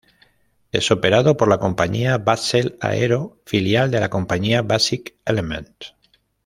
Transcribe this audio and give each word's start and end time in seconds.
Es 0.71 0.89
operado 0.89 1.37
por 1.37 1.47
la 1.47 1.59
compañía 1.59 2.17
"Basel 2.17 2.75
Aero", 2.81 3.39
filial 3.45 3.91
de 3.91 3.99
la 3.99 4.09
compañía 4.09 4.63
Basic 4.63 5.13
Element. 5.25 5.71